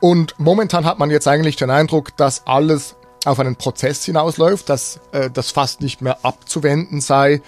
Und 0.00 0.34
momentan 0.38 0.84
hat 0.84 0.98
man 0.98 1.10
jetzt 1.10 1.26
eigentlich 1.26 1.56
den 1.56 1.70
Eindruck, 1.70 2.16
dass 2.16 2.46
alles 2.46 2.96
auf 3.24 3.40
einen 3.40 3.56
Prozess 3.56 4.04
hinausläuft, 4.04 4.68
dass 4.68 5.00
äh, 5.12 5.30
das 5.30 5.50
fast 5.50 5.80
nicht 5.80 6.02
mehr 6.02 6.24
abzuwenden 6.24 7.00
sei. 7.00 7.40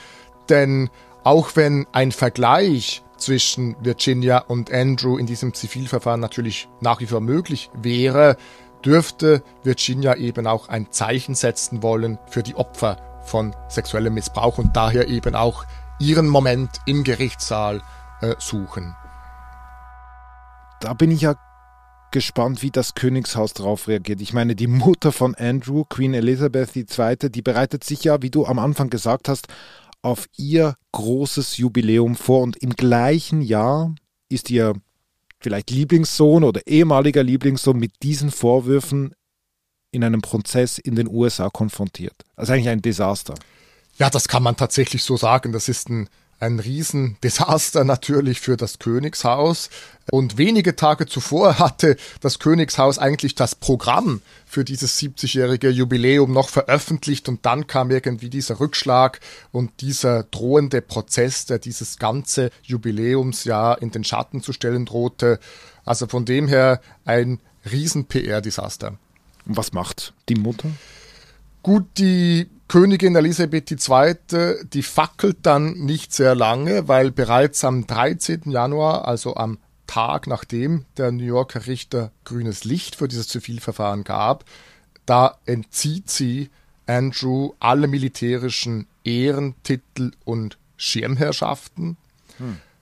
Denn 0.48 0.90
auch 1.22 1.50
wenn 1.54 1.86
ein 1.92 2.10
Vergleich 2.10 3.02
zwischen 3.18 3.76
Virginia 3.80 4.38
und 4.38 4.72
Andrew 4.72 5.18
in 5.18 5.26
diesem 5.26 5.52
Zivilverfahren 5.52 6.20
natürlich 6.20 6.68
nach 6.80 7.00
wie 7.00 7.06
vor 7.06 7.20
möglich 7.20 7.70
wäre, 7.74 8.36
dürfte 8.84 9.42
Virginia 9.62 10.16
eben 10.16 10.46
auch 10.46 10.68
ein 10.68 10.90
Zeichen 10.90 11.34
setzen 11.34 11.82
wollen 11.82 12.18
für 12.30 12.42
die 12.42 12.54
Opfer 12.54 13.07
von 13.28 13.54
sexuellem 13.68 14.14
Missbrauch 14.14 14.58
und 14.58 14.76
daher 14.76 15.08
eben 15.08 15.34
auch 15.34 15.64
ihren 16.00 16.28
Moment 16.28 16.70
im 16.86 17.04
Gerichtssaal 17.04 17.82
äh, 18.20 18.34
suchen. 18.38 18.94
Da 20.80 20.94
bin 20.94 21.10
ich 21.10 21.22
ja 21.22 21.34
gespannt, 22.10 22.62
wie 22.62 22.70
das 22.70 22.94
Königshaus 22.94 23.52
darauf 23.52 23.88
reagiert. 23.88 24.20
Ich 24.20 24.32
meine, 24.32 24.56
die 24.56 24.66
Mutter 24.66 25.12
von 25.12 25.34
Andrew, 25.34 25.84
Queen 25.84 26.14
Elizabeth 26.14 26.74
II., 26.74 27.30
die 27.30 27.42
bereitet 27.42 27.84
sich 27.84 28.04
ja, 28.04 28.22
wie 28.22 28.30
du 28.30 28.46
am 28.46 28.58
Anfang 28.58 28.90
gesagt 28.90 29.28
hast, 29.28 29.48
auf 30.00 30.26
ihr 30.36 30.74
großes 30.92 31.56
Jubiläum 31.56 32.14
vor 32.14 32.42
und 32.42 32.56
im 32.56 32.70
gleichen 32.70 33.42
Jahr 33.42 33.94
ist 34.28 34.50
ihr 34.50 34.74
vielleicht 35.40 35.70
Lieblingssohn 35.70 36.44
oder 36.44 36.60
ehemaliger 36.66 37.22
Lieblingssohn 37.22 37.76
mit 37.76 37.92
diesen 38.02 38.30
Vorwürfen 38.30 39.14
in 39.90 40.04
einem 40.04 40.20
Prozess 40.20 40.78
in 40.78 40.96
den 40.96 41.08
USA 41.08 41.48
konfrontiert. 41.50 42.14
Also 42.36 42.52
eigentlich 42.52 42.68
ein 42.68 42.82
Desaster. 42.82 43.34
Ja, 43.98 44.10
das 44.10 44.28
kann 44.28 44.42
man 44.42 44.56
tatsächlich 44.56 45.02
so 45.02 45.16
sagen. 45.16 45.52
Das 45.52 45.68
ist 45.68 45.88
ein, 45.88 46.08
ein 46.40 46.60
Riesendesaster 46.60 47.84
natürlich 47.84 48.40
für 48.40 48.56
das 48.56 48.78
Königshaus. 48.78 49.70
Und 50.10 50.38
wenige 50.38 50.76
Tage 50.76 51.06
zuvor 51.06 51.58
hatte 51.58 51.96
das 52.20 52.38
Königshaus 52.38 52.98
eigentlich 52.98 53.34
das 53.34 53.54
Programm 53.54 54.22
für 54.46 54.64
dieses 54.64 54.98
70-jährige 55.00 55.68
Jubiläum 55.70 56.32
noch 56.32 56.48
veröffentlicht 56.48 57.28
und 57.28 57.44
dann 57.44 57.66
kam 57.66 57.90
irgendwie 57.90 58.30
dieser 58.30 58.60
Rückschlag 58.60 59.20
und 59.52 59.80
dieser 59.80 60.22
drohende 60.22 60.80
Prozess, 60.80 61.44
der 61.44 61.58
dieses 61.58 61.98
ganze 61.98 62.50
Jubiläumsjahr 62.62 63.82
in 63.82 63.90
den 63.90 64.04
Schatten 64.04 64.42
zu 64.42 64.52
stellen 64.52 64.86
drohte. 64.86 65.40
Also 65.84 66.06
von 66.06 66.24
dem 66.24 66.46
her 66.46 66.80
ein 67.04 67.40
Riesen-PR-Desaster. 67.70 68.96
Und 69.48 69.56
was 69.56 69.72
macht 69.72 70.12
die 70.28 70.36
Mutter? 70.36 70.68
Gut, 71.62 71.86
die 71.98 72.48
Königin 72.68 73.16
Elisabeth 73.16 73.70
II., 73.72 74.14
die 74.72 74.82
fackelt 74.82 75.38
dann 75.42 75.72
nicht 75.72 76.12
sehr 76.12 76.34
lange, 76.34 76.86
weil 76.86 77.10
bereits 77.10 77.64
am 77.64 77.86
13. 77.86 78.50
Januar, 78.50 79.08
also 79.08 79.34
am 79.34 79.58
Tag 79.86 80.26
nachdem 80.26 80.84
der 80.98 81.10
New 81.10 81.24
Yorker 81.24 81.66
Richter 81.66 82.12
grünes 82.24 82.64
Licht 82.64 82.96
für 82.96 83.08
dieses 83.08 83.26
Zivilverfahren 83.28 84.04
gab, 84.04 84.44
da 85.06 85.38
entzieht 85.46 86.10
sie 86.10 86.50
Andrew 86.86 87.52
alle 87.58 87.88
militärischen 87.88 88.86
Ehrentitel 89.02 90.12
und 90.26 90.58
Schirmherrschaften. 90.76 91.96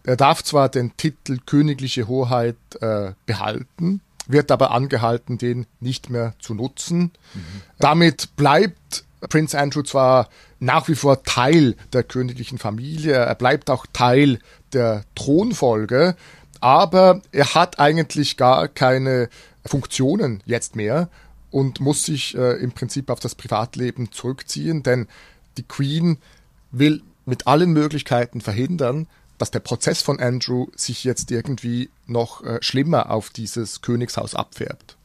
Er 0.02 0.16
darf 0.16 0.42
zwar 0.42 0.68
den 0.68 0.96
Titel 0.96 1.38
königliche 1.46 2.08
Hoheit 2.08 2.56
äh, 2.80 3.12
behalten, 3.24 4.00
wird 4.28 4.50
aber 4.50 4.70
angehalten, 4.70 5.38
den 5.38 5.66
nicht 5.80 6.10
mehr 6.10 6.34
zu 6.38 6.54
nutzen. 6.54 7.12
Mhm. 7.34 7.62
Damit 7.78 8.36
bleibt 8.36 9.04
Prince 9.28 9.58
Andrew 9.58 9.82
zwar 9.82 10.28
nach 10.58 10.88
wie 10.88 10.94
vor 10.94 11.22
Teil 11.22 11.76
der 11.92 12.02
königlichen 12.02 12.58
Familie, 12.58 13.14
er 13.14 13.34
bleibt 13.34 13.70
auch 13.70 13.86
Teil 13.92 14.38
der 14.72 15.04
Thronfolge, 15.14 16.16
aber 16.60 17.20
er 17.32 17.54
hat 17.54 17.78
eigentlich 17.78 18.36
gar 18.36 18.68
keine 18.68 19.28
Funktionen 19.64 20.42
jetzt 20.46 20.76
mehr 20.76 21.08
und 21.50 21.80
muss 21.80 22.04
sich 22.04 22.36
äh, 22.36 22.52
im 22.54 22.72
Prinzip 22.72 23.10
auf 23.10 23.20
das 23.20 23.34
Privatleben 23.34 24.12
zurückziehen, 24.12 24.82
denn 24.82 25.08
die 25.58 25.62
Queen 25.62 26.18
will 26.70 27.02
mit 27.24 27.46
allen 27.46 27.72
Möglichkeiten 27.72 28.40
verhindern, 28.40 29.06
dass 29.38 29.50
der 29.50 29.60
Prozess 29.60 30.02
von 30.02 30.20
Andrew 30.20 30.66
sich 30.74 31.04
jetzt 31.04 31.30
irgendwie 31.30 31.90
noch 32.06 32.42
äh, 32.42 32.58
schlimmer 32.62 33.10
auf 33.10 33.30
dieses 33.30 33.82
Königshaus 33.82 34.34
abfärbt. 34.34 34.96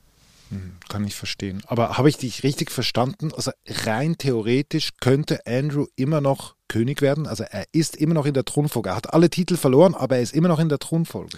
Hm, 0.50 0.74
kann 0.90 1.06
ich 1.06 1.16
verstehen. 1.16 1.64
Aber 1.66 1.98
habe 1.98 2.10
ich 2.10 2.18
dich 2.18 2.44
richtig 2.44 2.72
verstanden? 2.72 3.32
Also 3.34 3.52
rein 3.68 4.18
theoretisch 4.18 4.92
könnte 5.00 5.46
Andrew 5.46 5.86
immer 5.96 6.22
noch 6.22 6.56
König 6.68 7.02
werden. 7.02 7.26
Also 7.26 7.44
er 7.44 7.66
ist 7.72 7.96
immer 7.96 8.14
noch 8.14 8.26
in 8.26 8.34
der 8.34 8.46
Thronfolge. 8.46 8.90
Er 8.90 8.96
hat 8.96 9.14
alle 9.14 9.30
Titel 9.30 9.58
verloren, 9.58 9.96
aber 9.96 10.18
er 10.18 10.22
ist 10.22 10.34
immer 10.34 10.50
noch 10.50 10.60
in 10.60 10.70
der 10.70 10.80
Thronfolge. 10.80 11.38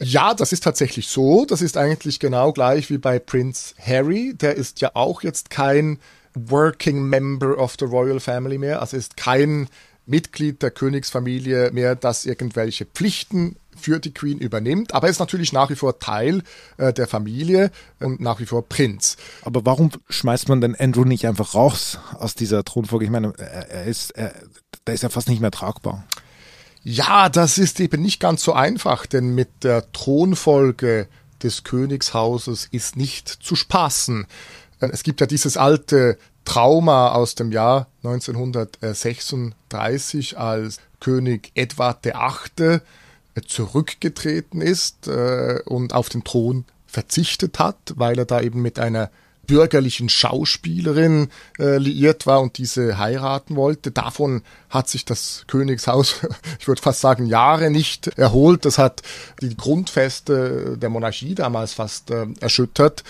Ja, 0.00 0.34
das 0.34 0.52
ist 0.52 0.64
tatsächlich 0.64 1.08
so. 1.08 1.44
Das 1.44 1.62
ist 1.62 1.76
eigentlich 1.76 2.18
genau 2.18 2.52
gleich 2.52 2.90
wie 2.90 2.98
bei 2.98 3.18
Prince 3.18 3.74
Harry. 3.80 4.34
Der 4.34 4.56
ist 4.56 4.80
ja 4.80 4.90
auch 4.94 5.22
jetzt 5.22 5.50
kein 5.50 5.98
Working 6.34 7.02
Member 7.02 7.58
of 7.58 7.76
the 7.78 7.84
Royal 7.84 8.20
Family 8.20 8.58
mehr. 8.58 8.80
Also 8.80 8.96
ist 8.96 9.16
kein 9.16 9.68
Mitglied 10.06 10.62
der 10.62 10.70
Königsfamilie 10.70 11.70
mehr, 11.72 11.94
das 11.94 12.26
irgendwelche 12.26 12.84
Pflichten 12.84 13.56
für 13.76 13.98
die 13.98 14.12
Queen 14.12 14.38
übernimmt, 14.38 14.94
aber 14.94 15.06
er 15.06 15.10
ist 15.10 15.18
natürlich 15.18 15.52
nach 15.52 15.70
wie 15.70 15.76
vor 15.76 15.98
Teil 15.98 16.42
äh, 16.76 16.92
der 16.92 17.06
Familie 17.06 17.70
und 18.00 18.20
nach 18.20 18.38
wie 18.38 18.46
vor 18.46 18.68
Prinz. 18.68 19.16
Aber 19.42 19.64
warum 19.64 19.90
schmeißt 20.08 20.48
man 20.48 20.60
denn 20.60 20.76
Andrew 20.76 21.04
nicht 21.04 21.26
einfach 21.26 21.54
raus 21.54 21.98
aus 22.18 22.34
dieser 22.34 22.64
Thronfolge? 22.64 23.04
Ich 23.04 23.10
meine, 23.10 23.32
er, 23.38 23.70
er 23.70 23.84
ist, 23.84 24.10
er, 24.10 24.34
der 24.86 24.94
ist 24.94 25.02
ja 25.02 25.08
fast 25.08 25.28
nicht 25.28 25.40
mehr 25.40 25.50
tragbar. 25.50 26.04
Ja, 26.84 27.28
das 27.28 27.58
ist 27.58 27.80
eben 27.80 28.02
nicht 28.02 28.20
ganz 28.20 28.42
so 28.42 28.52
einfach, 28.52 29.06
denn 29.06 29.34
mit 29.34 29.48
der 29.62 29.90
Thronfolge 29.92 31.08
des 31.42 31.64
Königshauses 31.64 32.68
ist 32.70 32.96
nicht 32.96 33.28
zu 33.28 33.54
spaßen. 33.56 34.26
Es 34.80 35.04
gibt 35.04 35.20
ja 35.20 35.26
dieses 35.26 35.56
alte 35.56 36.18
Trauma 36.44 37.12
aus 37.12 37.34
dem 37.34 37.50
Jahr 37.52 37.88
1936, 38.04 40.38
als 40.38 40.78
König 41.00 41.50
Edward 41.54 42.04
VIII. 42.04 42.80
zurückgetreten 43.46 44.60
ist 44.60 45.08
äh, 45.08 45.60
und 45.64 45.94
auf 45.94 46.08
den 46.08 46.24
Thron 46.24 46.64
verzichtet 46.86 47.58
hat, 47.58 47.94
weil 47.96 48.18
er 48.18 48.26
da 48.26 48.40
eben 48.40 48.62
mit 48.62 48.78
einer 48.78 49.10
bürgerlichen 49.46 50.08
Schauspielerin 50.08 51.28
äh, 51.58 51.78
liiert 51.78 52.26
war 52.26 52.40
und 52.40 52.58
diese 52.58 52.98
heiraten 52.98 53.56
wollte. 53.56 53.90
Davon 53.90 54.42
hat 54.70 54.88
sich 54.88 55.04
das 55.04 55.44
Königshaus, 55.48 56.20
ich 56.60 56.68
würde 56.68 56.80
fast 56.80 57.00
sagen, 57.00 57.26
Jahre 57.26 57.70
nicht 57.70 58.08
erholt. 58.18 58.64
Das 58.64 58.78
hat 58.78 59.02
die 59.40 59.56
Grundfeste 59.56 60.78
der 60.78 60.90
Monarchie 60.90 61.34
damals 61.34 61.74
fast 61.74 62.10
äh, 62.10 62.26
erschüttert. 62.40 63.02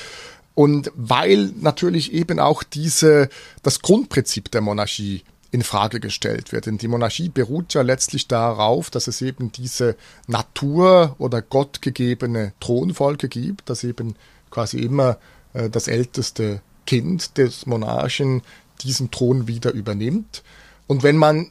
Und 0.54 0.90
weil 0.94 1.52
natürlich 1.60 2.12
eben 2.12 2.38
auch 2.38 2.62
diese, 2.62 3.28
das 3.62 3.80
Grundprinzip 3.80 4.50
der 4.50 4.60
Monarchie 4.60 5.22
in 5.50 5.62
Frage 5.62 6.00
gestellt 6.00 6.52
wird. 6.52 6.66
Denn 6.66 6.78
die 6.78 6.88
Monarchie 6.88 7.28
beruht 7.28 7.74
ja 7.74 7.82
letztlich 7.82 8.26
darauf, 8.26 8.90
dass 8.90 9.06
es 9.06 9.20
eben 9.22 9.52
diese 9.52 9.96
Natur- 10.26 11.14
oder 11.18 11.42
gottgegebene 11.42 12.54
Thronfolge 12.58 13.28
gibt, 13.28 13.68
dass 13.68 13.84
eben 13.84 14.14
quasi 14.50 14.78
immer 14.78 15.18
äh, 15.52 15.68
das 15.68 15.88
älteste 15.88 16.62
Kind 16.86 17.36
des 17.38 17.66
Monarchen 17.66 18.42
diesen 18.80 19.10
Thron 19.10 19.46
wieder 19.46 19.72
übernimmt. 19.72 20.42
Und 20.86 21.02
wenn 21.02 21.16
man 21.16 21.50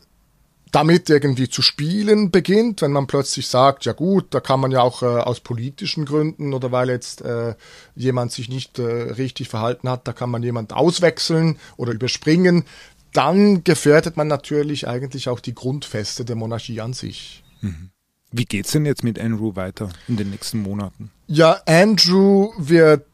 damit 0.72 1.10
irgendwie 1.10 1.50
zu 1.50 1.62
spielen 1.62 2.32
beginnt, 2.32 2.82
wenn 2.82 2.92
man 2.92 3.08
plötzlich 3.08 3.48
sagt, 3.48 3.86
ja 3.86 3.92
gut, 3.94 4.28
da 4.34 4.40
kann 4.40 4.60
man 4.60 4.72
ja 4.72 4.82
auch 4.82 5.04
äh, 5.04 5.06
aus 5.06 5.42
politischen 5.42 6.06
Gründen 6.06 6.54
oder 6.54 6.72
weil 6.72 6.90
jetzt 6.90 7.22
äh, 7.22 7.56
jemand 7.96 8.32
sich 8.32 8.48
nicht 8.48 8.80
äh, 8.80 8.84
richtig 8.84 9.50
verhalten 9.50 9.90
hat, 9.90 10.08
da 10.08 10.14
kann 10.14 10.30
man 10.30 10.44
jemand 10.44 10.72
auswechseln 10.74 11.58
oder 11.76 11.92
überspringen, 11.92 12.64
dann 13.14 13.64
gefährdet 13.64 14.16
man 14.16 14.28
natürlich 14.28 14.88
eigentlich 14.88 15.28
auch 15.28 15.42
die 15.42 15.56
Grundfeste 15.56 16.24
der 16.24 16.38
Monarchie 16.38 16.80
an 16.80 16.94
sich. 16.94 17.44
Mhm. 17.60 17.90
Wie 18.32 18.46
geht's 18.46 18.72
denn 18.72 18.86
jetzt 18.86 19.04
mit 19.04 19.20
Andrew 19.20 19.56
weiter 19.58 19.90
in 20.08 20.16
den 20.16 20.30
nächsten 20.30 20.60
Monaten? 20.60 21.12
Ja, 21.28 21.60
Andrew 21.66 22.54
wird 22.58 23.06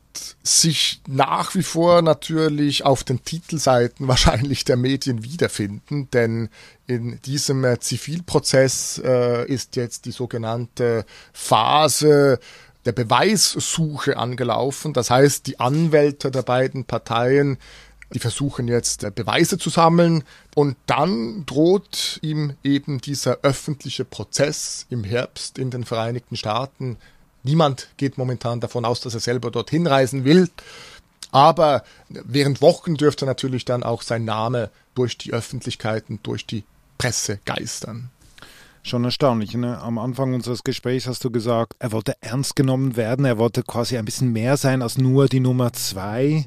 sich 0.44 1.02
nach 1.08 1.56
wie 1.56 1.64
vor 1.64 2.02
natürlich 2.02 2.86
auf 2.86 3.04
den 3.04 3.24
Titelseiten 3.24 4.08
wahrscheinlich 4.08 4.66
der 4.66 4.78
Medien 4.78 5.24
wiederfinden, 5.24 6.10
denn 6.12 6.50
in 6.88 7.20
diesem 7.22 7.64
äh, 7.66 7.80
Zivilprozess 7.80 9.02
äh, 9.04 9.46
ist 9.46 9.76
jetzt 9.76 10.06
die 10.06 10.12
sogenannte 10.12 11.06
Phase 11.34 12.40
der 12.86 12.94
Beweissuche 12.94 14.18
angelaufen. 14.18 14.94
Das 14.94 15.10
heißt, 15.10 15.46
die 15.48 15.60
Anwälte 15.60 16.32
der 16.32 16.44
beiden 16.44 16.86
Parteien, 16.86 17.58
die 18.14 18.20
versuchen 18.20 18.70
jetzt 18.70 19.04
äh, 19.04 19.12
Beweise 19.14 19.58
zu 19.58 19.70
sammeln 19.70 20.24
und 20.56 20.78
dann 20.86 21.46
droht 21.46 22.20
ihm 22.22 22.54
eben 22.64 23.02
dieser 23.02 23.40
öffentliche 23.42 24.06
Prozess 24.06 24.86
im 24.90 25.04
Herbst 25.04 25.58
in 25.58 25.70
den 25.70 25.84
Vereinigten 25.84 26.38
Staaten 26.38 26.98
Niemand 27.48 27.88
geht 27.96 28.18
momentan 28.18 28.60
davon 28.60 28.84
aus, 28.84 29.00
dass 29.00 29.14
er 29.14 29.22
selber 29.22 29.52
dorthin 29.52 29.88
reisen 29.88 30.26
will. 30.26 30.50
Aber 31.32 31.84
während 32.10 32.62
Wochen 32.62 32.96
dürfte 32.96 33.26
natürlich 33.26 33.64
dann 33.64 33.84
auch 33.84 34.02
sein 34.02 34.26
Name 34.26 34.70
durch 34.96 35.18
die 35.18 35.32
Öffentlichkeit 35.32 36.10
und 36.10 36.26
durch 36.28 36.46
die 36.46 36.66
Presse 36.98 37.40
geistern. 37.46 38.10
Schon 38.84 39.06
erstaunlich. 39.06 39.54
Ne? 39.56 39.78
Am 39.80 39.98
Anfang 39.98 40.34
unseres 40.34 40.64
Gesprächs 40.64 41.08
hast 41.08 41.24
du 41.24 41.32
gesagt, 41.32 41.76
er 41.80 41.94
wollte 41.94 42.16
ernst 42.22 42.56
genommen 42.56 42.96
werden, 42.98 43.26
er 43.26 43.38
wollte 43.38 43.64
quasi 43.64 43.98
ein 43.98 44.06
bisschen 44.06 44.32
mehr 44.34 44.58
sein 44.58 44.82
als 44.82 44.98
nur 44.98 45.28
die 45.28 45.40
Nummer 45.40 45.72
zwei. 45.72 46.46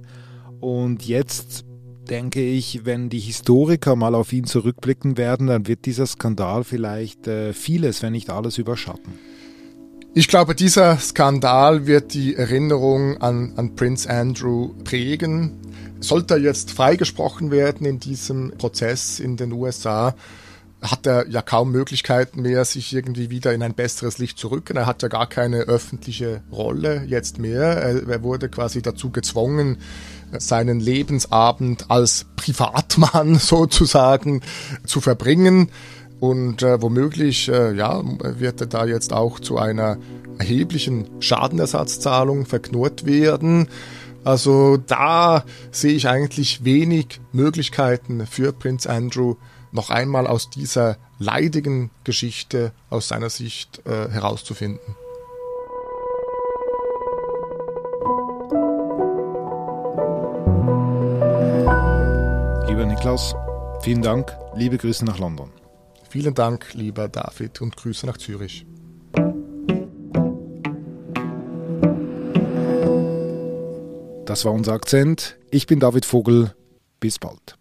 Und 0.61 1.07
jetzt 1.07 1.65
denke 2.11 2.43
ich, 2.43 2.85
wenn 2.85 3.09
die 3.09 3.21
Historiker 3.21 3.97
mal 3.97 4.15
auf 4.15 4.33
ihn 4.33 4.45
zurückblicken 4.45 5.17
werden, 5.17 5.47
dann 5.47 5.67
wird 5.67 5.87
dieser 5.87 6.07
Skandal 6.07 6.65
vielleicht 6.65 7.27
äh, 7.27 7.55
vieles, 7.55 8.03
wenn 8.03 8.13
nicht 8.13 8.29
alles 8.29 8.59
überschatten. 8.59 9.19
Ich 10.13 10.27
glaube, 10.27 10.57
dieser 10.57 10.99
Skandal 10.99 11.87
wird 11.87 12.15
die 12.15 12.35
Erinnerung 12.35 13.19
an, 13.19 13.53
an 13.55 13.77
Prince 13.77 14.11
Andrew 14.11 14.71
prägen. 14.83 15.53
Sollte 16.01 16.35
er 16.35 16.41
jetzt 16.41 16.73
freigesprochen 16.73 17.53
werden 17.53 17.87
in 17.87 18.01
diesem 18.01 18.51
Prozess 18.59 19.21
in 19.21 19.37
den 19.37 19.53
USA, 19.53 20.17
hat 20.83 21.07
er 21.07 21.29
ja 21.29 21.43
kaum 21.43 21.71
Möglichkeiten 21.71 22.43
mehr, 22.43 22.65
sich 22.65 22.93
irgendwie 22.93 23.31
wieder 23.31 23.53
in 23.53 23.63
ein 23.63 23.75
besseres 23.75 24.19
Licht 24.19 24.37
zu 24.37 24.49
rücken. 24.49 24.77
Er 24.77 24.87
hat 24.87 25.03
ja 25.03 25.09
gar 25.09 25.29
keine 25.29 25.59
öffentliche 25.61 26.43
Rolle 26.51 27.05
jetzt 27.07 27.39
mehr. 27.39 27.63
Er, 27.63 28.09
er 28.09 28.23
wurde 28.25 28.49
quasi 28.49 28.83
dazu 28.83 29.11
gezwungen, 29.11 29.79
seinen 30.37 30.81
Lebensabend 30.81 31.89
als 31.89 32.27
Privatmann 32.35 33.35
sozusagen 33.39 34.41
zu 34.85 35.01
verbringen. 35.01 35.71
Und 36.21 36.63
äh, 36.63 36.81
womöglich 36.83 37.49
äh, 37.49 37.73
ja, 37.75 38.03
wird 38.05 38.61
er 38.61 38.67
da 38.67 38.85
jetzt 38.85 39.13
auch 39.13 39.41
zu 39.41 39.57
einer 39.57 39.97
erheblichen 40.39 41.09
Schadenersatzzahlung 41.21 42.45
verknurrt 42.47 43.07
werden. 43.07 43.69
Also 44.23 44.77
da 44.77 45.45
sehe 45.71 45.95
ich 45.95 46.09
eigentlich 46.09 46.63
wenig 46.63 47.21
Möglichkeiten 47.33 48.27
für 48.27 48.53
Prinz 48.53 48.87
Andrew 48.87 49.37
noch 49.73 49.89
einmal 49.89 50.27
aus 50.27 50.51
dieser 50.51 50.97
leidigen 51.19 51.91
Geschichte 52.05 52.73
aus 52.91 53.09
seiner 53.09 53.31
Sicht 53.31 53.83
äh, 53.87 54.11
herauszufinden. 54.11 54.97
Lieber 62.69 62.85
Niklas, 62.85 63.35
vielen 63.83 64.03
Dank. 64.03 64.37
Liebe 64.55 64.77
Grüße 64.77 65.05
nach 65.05 65.19
London. 65.19 65.60
Vielen 66.11 66.35
Dank, 66.35 66.75
lieber 66.75 67.09
David, 67.09 67.61
und 67.61 67.77
Grüße 67.77 68.05
nach 68.05 68.17
Zürich. 68.17 68.67
Das 74.27 74.45
war 74.45 74.53
unser 74.53 74.73
Akzent. 74.73 75.39
Ich 75.53 75.69
bin 75.69 75.79
David 75.79 76.05
Vogel. 76.05 76.53
Bis 76.99 77.21
bald. 77.21 77.60